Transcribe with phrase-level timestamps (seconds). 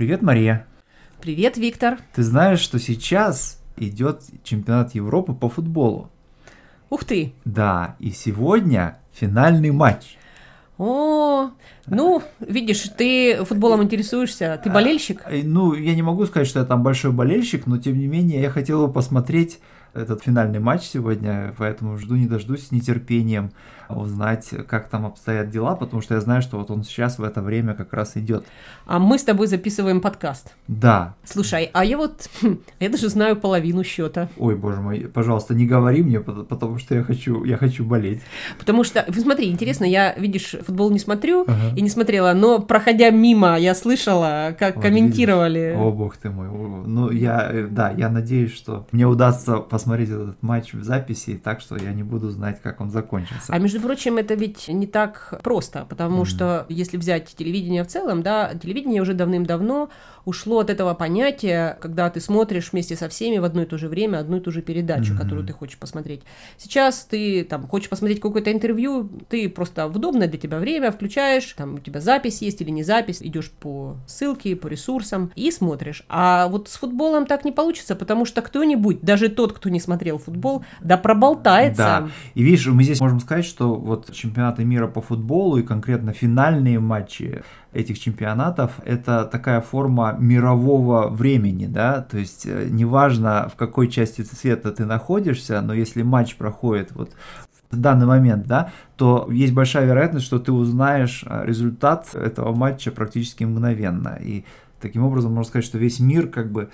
[0.00, 0.64] Привет, Мария.
[1.20, 1.98] Привет, Виктор.
[2.14, 6.10] Ты знаешь, что сейчас идет чемпионат Европы по футболу?
[6.88, 7.34] Ух ты!
[7.44, 10.16] Да, и сегодня финальный матч.
[10.78, 11.50] О,
[11.86, 15.20] ну, видишь, ты футболом интересуешься, ты болельщик?
[15.26, 18.40] А, ну, я не могу сказать, что я там большой болельщик, но тем не менее
[18.40, 19.58] я хотел бы посмотреть
[19.94, 23.50] этот финальный матч сегодня, поэтому жду не дождусь с нетерпением
[23.88, 27.42] узнать, как там обстоят дела, потому что я знаю, что вот он сейчас в это
[27.42, 28.44] время как раз идет.
[28.86, 30.54] А мы с тобой записываем подкаст.
[30.68, 31.14] Да.
[31.24, 32.30] Слушай, а я вот,
[32.80, 34.28] я даже знаю половину счета.
[34.38, 38.20] Ой, боже мой, пожалуйста, не говори мне, потому что я хочу, я хочу болеть.
[38.58, 41.76] Потому что, смотри, интересно, я, видишь, футбол не смотрю ага.
[41.76, 45.70] и не смотрела, но проходя мимо, я слышала, как вот, комментировали.
[45.70, 45.80] Видишь?
[45.80, 46.48] О, бог ты мой.
[46.86, 51.60] Ну, я, э, да, я надеюсь, что мне удастся посмотреть этот матч в записи, так
[51.60, 53.52] что я не буду знать, как он закончится.
[53.52, 56.26] А между между прочим, это ведь не так просто, потому mm-hmm.
[56.26, 59.88] что если взять телевидение в целом, да, телевидение уже давным-давно
[60.24, 63.88] ушло от этого понятия, когда ты смотришь вместе со всеми в одно и то же
[63.88, 65.18] время одну и ту же передачу, mm-hmm.
[65.18, 66.22] которую ты хочешь посмотреть.
[66.58, 71.54] Сейчас ты там хочешь посмотреть какое-то интервью, ты просто в удобное для тебя время включаешь,
[71.56, 76.04] там у тебя запись есть или не запись, идешь по ссылке, по ресурсам и смотришь.
[76.08, 80.18] А вот с футболом так не получится, потому что кто-нибудь, даже тот, кто не смотрел
[80.18, 81.82] футбол, да проболтается.
[81.82, 86.12] Да, и видишь, мы здесь можем сказать, что вот чемпионаты мира по футболу и конкретно
[86.12, 93.56] финальные матчи этих чемпионатов это такая форма мирового времени, да, то есть э, неважно в
[93.56, 97.12] какой части света ты находишься, но если матч проходит вот
[97.70, 102.90] в данный момент, да, то есть большая вероятность, что ты узнаешь э, результат этого матча
[102.90, 104.18] практически мгновенно.
[104.20, 104.44] И
[104.80, 106.70] таким образом можно сказать, что весь мир как бы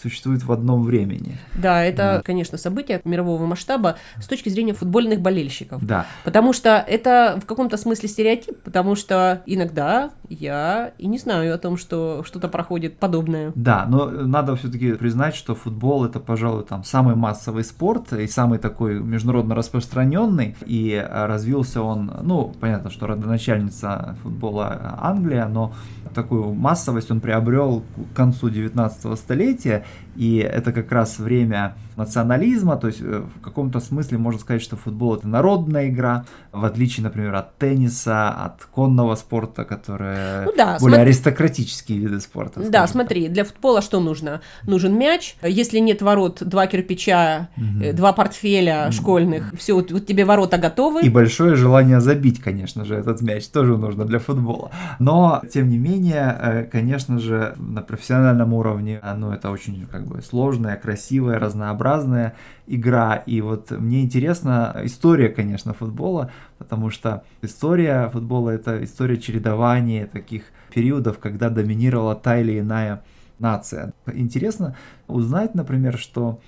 [0.00, 1.38] существует в одном времени.
[1.54, 2.26] Да, это, вот.
[2.26, 5.84] конечно, событие мирового масштаба с точки зрения футбольных болельщиков.
[5.84, 6.06] Да.
[6.24, 11.58] Потому что это в каком-то смысле стереотип, потому что иногда я и не знаю о
[11.58, 13.52] том, что что-то проходит подобное.
[13.54, 18.58] Да, но надо все-таки признать, что футбол это, пожалуй, там самый массовый спорт и самый
[18.58, 20.56] такой международно распространенный.
[20.66, 25.72] И развился он, ну, понятно, что родоначальница футбола Англия, но
[26.14, 27.82] такую массовость он приобрел
[28.12, 29.83] к концу 19 столетия,
[30.16, 34.76] и это как раз время национализма, то есть э, в каком-то смысле можно сказать, что
[34.76, 40.78] футбол это народная игра, в отличие, например, от тенниса, от конного спорта, которые ну, да,
[40.80, 41.00] более смотри...
[41.02, 42.60] аристократические виды спорта.
[42.68, 44.40] Да, смотри, для футбола что нужно?
[44.64, 47.92] Нужен мяч, если нет ворот, два кирпича, угу.
[47.92, 48.92] два портфеля угу.
[48.92, 51.02] школьных, все, вот, вот тебе ворота готовы.
[51.02, 54.70] И большое желание забить, конечно же, этот мяч тоже нужно для футбола.
[54.98, 60.22] Но, тем не менее, э, конечно же, на профессиональном уровне, ну, это очень как бы
[60.22, 62.34] сложная, красивая, разнообразная разнообразная
[62.66, 63.22] игра.
[63.26, 70.44] И вот мне интересна история, конечно, футбола, потому что история футбола это история чередования таких
[70.72, 73.02] периодов, когда доминировала та или иная
[73.38, 73.92] нация.
[74.12, 74.76] Интересно
[75.06, 76.40] узнать, например, что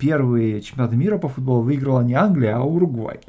[0.00, 3.20] первые чемпионаты мира по футболу выиграла не Англия, а Уругвай.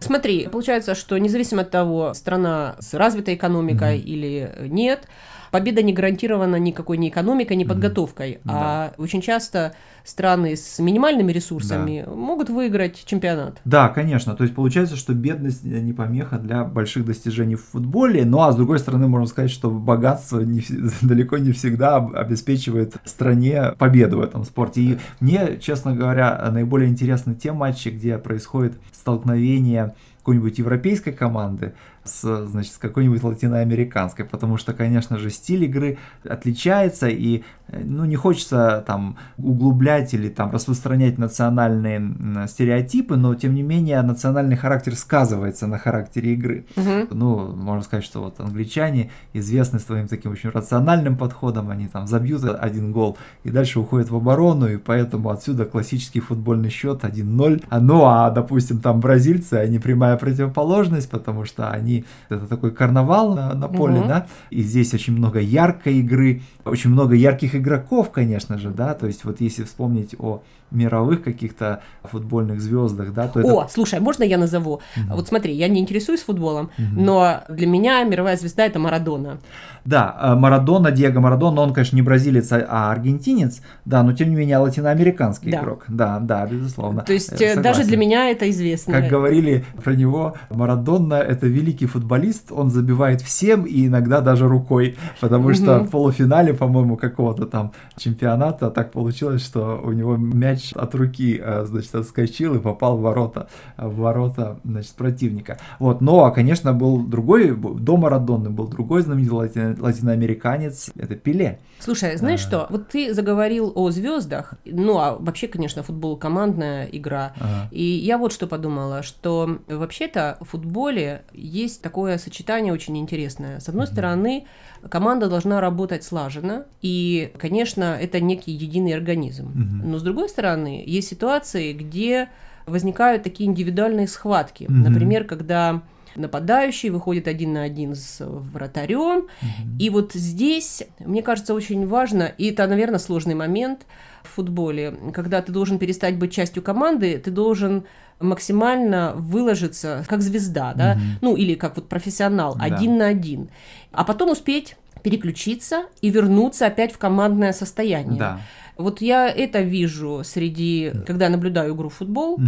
[0.00, 4.02] Смотри, получается, что независимо от того, страна с развитой экономикой mm-hmm.
[4.02, 5.08] или нет,
[5.50, 8.32] победа не гарантирована никакой ни экономикой, ни подготовкой.
[8.32, 8.40] Mm-hmm.
[8.46, 9.02] А да.
[9.02, 9.74] очень часто
[10.04, 12.12] страны с минимальными ресурсами да.
[12.12, 13.60] могут выиграть чемпионат.
[13.64, 14.34] Да, конечно.
[14.34, 18.24] То есть получается, что бедность не помеха для больших достижений в футболе.
[18.24, 20.62] Ну а с другой стороны, можно сказать, что богатство не,
[21.02, 24.80] далеко не всегда обеспечивает стране победу в этом спорте.
[24.80, 31.74] И мне, честно говоря, наиболее интересны те матчи, где происходит столкновение какой-нибудь европейской команды
[32.10, 35.98] с, значит, с какой-нибудь латиноамериканской, потому что, конечно же, стиль игры
[36.28, 43.54] отличается, и э, ну, не хочется там углублять или там распространять национальные стереотипы, но, тем
[43.54, 46.66] не менее, национальный характер сказывается на характере игры.
[46.76, 47.14] Угу.
[47.14, 52.44] Ну, можно сказать, что вот англичане известны своим таким очень рациональным подходом, они там забьют
[52.44, 57.64] один гол и дальше уходят в оборону, и поэтому отсюда классический футбольный счет 1-0.
[57.80, 63.54] Ну, а, допустим, там бразильцы, они прямая противоположность, потому что они это такой карнавал на,
[63.54, 64.08] на поле, угу.
[64.08, 69.06] да, и здесь очень много яркой игры, очень много ярких игроков, конечно же, да, то
[69.06, 74.22] есть вот если вспомнить о мировых каких-то футбольных звездах, да, то О, слушай, а можно
[74.22, 74.74] я назову?
[74.96, 75.16] Угу.
[75.16, 77.00] Вот смотри, я не интересуюсь футболом, угу.
[77.00, 79.38] но для меня мировая звезда это Марадона.
[79.84, 84.30] Да, э, Марадона, Диего Марадона, он, конечно, не бразилец, а, а аргентинец, да, но тем
[84.30, 85.60] не менее латиноамериканский да.
[85.60, 85.84] игрок.
[85.88, 87.02] Да, да, безусловно.
[87.02, 88.92] То есть э, даже для меня это известно.
[88.92, 94.48] Как говорили про него, Марадона это великий великий футболист, он забивает всем и иногда даже
[94.48, 100.72] рукой, потому что в полуфинале, по-моему, какого-то там чемпионата так получилось, что у него мяч
[100.74, 105.58] от руки, э, значит, отскочил и попал в ворота, в ворота, значит, противника.
[105.78, 111.58] Вот, но, конечно, был другой, до Марадонны был другой знаменитый лати, латиноамериканец, это Пеле.
[111.78, 112.48] Слушай, знаешь а...
[112.48, 117.68] что, вот ты заговорил о звездах, ну, а вообще, конечно, футбол командная игра, ага.
[117.70, 123.60] и я вот что подумала, что вообще-то в футболе есть такое сочетание очень интересное.
[123.60, 123.92] С одной mm-hmm.
[123.92, 124.46] стороны,
[124.88, 129.48] команда должна работать слаженно, и, конечно, это некий единый организм.
[129.48, 129.86] Mm-hmm.
[129.86, 132.28] Но с другой стороны, есть ситуации, где
[132.66, 134.64] возникают такие индивидуальные схватки.
[134.64, 134.88] Mm-hmm.
[134.88, 135.82] Например, когда
[136.16, 139.26] нападающий выходит один на один с вратарем.
[139.26, 139.78] Mm-hmm.
[139.78, 143.86] И вот здесь, мне кажется, очень важно, и это, наверное, сложный момент
[144.22, 147.84] в футболе, когда ты должен перестать быть частью команды, ты должен
[148.20, 151.18] максимально выложиться как звезда, да, mm-hmm.
[151.22, 152.64] ну или как вот профессионал, да.
[152.64, 153.48] один на один,
[153.92, 158.18] а потом успеть переключиться и вернуться опять в командное состояние.
[158.18, 158.40] Да.
[158.80, 162.44] Вот я это вижу среди, когда наблюдаю игру в футбол, угу.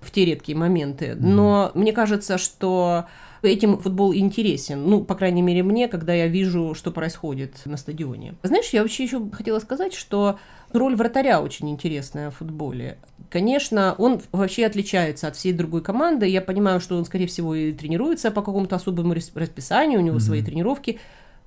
[0.00, 1.14] в те редкие моменты.
[1.14, 1.26] Угу.
[1.26, 3.06] Но мне кажется, что
[3.42, 4.88] этим футбол интересен.
[4.88, 8.34] Ну, по крайней мере, мне, когда я вижу, что происходит на стадионе.
[8.42, 10.38] Знаешь, я вообще еще хотела сказать, что
[10.72, 12.98] роль вратаря очень интересная в футболе.
[13.30, 16.28] Конечно, он вообще отличается от всей другой команды.
[16.28, 20.20] Я понимаю, что он, скорее всего, и тренируется по какому-то особому расписанию, у него mm-hmm.
[20.20, 20.98] свои тренировки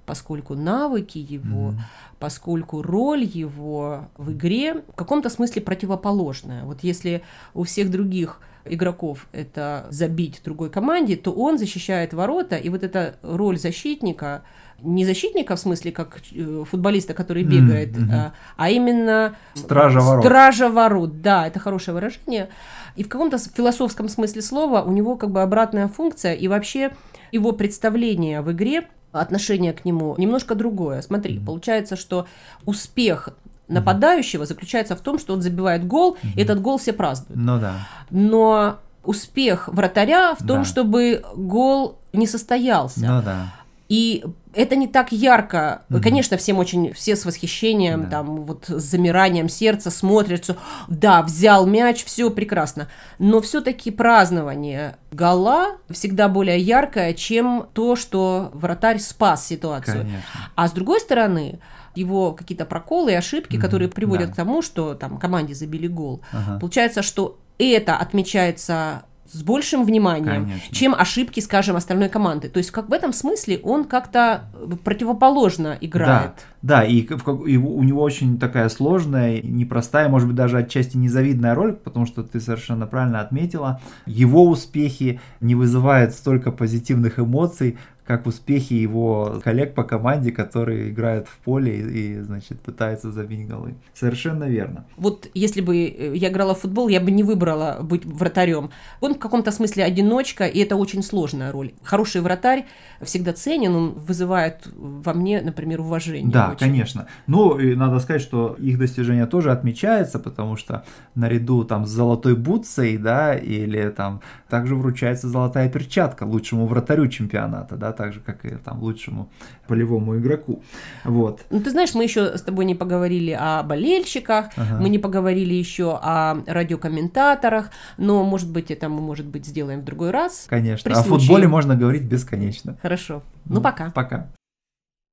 [0.09, 2.17] поскольку навыки его, mm-hmm.
[2.17, 6.63] поскольку роль его в игре в каком-то смысле противоположная.
[6.63, 7.21] Вот если
[7.53, 13.17] у всех других игроков это забить другой команде, то он защищает ворота, и вот эта
[13.21, 14.41] роль защитника,
[14.81, 18.31] не защитника в смысле как э, футболиста, который бегает, mm-hmm.
[18.57, 20.25] а именно стража ворот.
[20.25, 22.50] Стража ворот, да, это хорошее выражение.
[22.95, 26.94] И в каком-то философском смысле слова у него как бы обратная функция, и вообще
[27.31, 31.01] его представление в игре отношение к нему немножко другое.
[31.01, 31.45] Смотри, mm-hmm.
[31.45, 32.27] получается, что
[32.65, 33.29] успех
[33.67, 34.47] нападающего mm-hmm.
[34.47, 36.33] заключается в том, что он забивает гол, mm-hmm.
[36.35, 37.41] и этот гол все празднуют.
[37.41, 37.73] Ну да.
[38.09, 40.65] Но успех вратаря в том, да.
[40.65, 43.01] чтобы гол не состоялся.
[43.01, 43.53] Ну да.
[43.89, 45.81] И это не так ярко.
[45.89, 46.01] Угу.
[46.01, 48.09] Конечно, всем очень, все с восхищением, да.
[48.09, 50.57] там, вот с замиранием сердца смотрят, что
[50.88, 52.88] да, взял мяч, все прекрасно.
[53.18, 60.01] Но все-таки празднование гола всегда более яркое, чем то, что вратарь спас ситуацию.
[60.01, 60.24] Конечно.
[60.56, 61.59] А с другой стороны,
[61.95, 63.65] его какие-то проколы и ошибки, угу.
[63.65, 64.33] которые приводят да.
[64.33, 66.21] к тому, что там команде забили гол.
[66.31, 66.59] Ага.
[66.59, 70.75] Получается, что это отмечается с большим вниманием, Конечно.
[70.75, 72.49] чем ошибки, скажем, остальной команды.
[72.49, 74.45] То есть как в этом смысле он как-то
[74.83, 76.33] противоположно играет.
[76.61, 81.53] Да, да и, и у него очень такая сложная, непростая, может быть, даже отчасти незавидная
[81.53, 87.77] роль, потому что ты совершенно правильно отметила, его успехи не вызывают столько позитивных эмоций,
[88.09, 93.47] как успехи его коллег по команде, которые играют в поле и, и значит, пытаются забить
[93.47, 93.75] голы.
[93.94, 94.85] Совершенно верно.
[94.97, 98.71] Вот если бы э, я играла в футбол, я бы не выбрала быть вратарем.
[99.00, 101.73] Он в каком-то смысле одиночка, и это очень сложная роль.
[101.83, 102.65] Хороший вратарь
[103.03, 106.31] всегда ценен, он вызывает во мне, например, уважение.
[106.31, 106.57] Да, очень.
[106.57, 107.06] конечно.
[107.27, 110.83] Ну, надо сказать, что их достижение тоже отмечается, потому что
[111.13, 117.75] наряду там с золотой бутсой, да, или там также вручается золотая перчатка лучшему вратарю чемпионата,
[117.75, 119.29] да, так же, как и там лучшему
[119.67, 120.63] полевому игроку.
[121.03, 121.41] Вот.
[121.49, 124.77] Ну, ты знаешь, мы еще с тобой не поговорили о болельщиках, ага.
[124.79, 129.83] мы не поговорили еще о радиокомментаторах, но, может быть, это мы, может быть, сделаем в
[129.83, 130.45] другой раз.
[130.49, 130.91] Конечно.
[130.93, 132.77] О футболе можно говорить бесконечно.
[132.81, 133.21] Хорошо.
[133.45, 133.91] Ну, пока.
[133.91, 134.29] Пока.